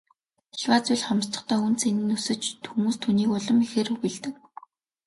[0.53, 4.35] Аливаа зүйл хомсдохдоо үнэ цэн нь өсөж хүмүүс түүнийг улам ихээр үгүйлдэг.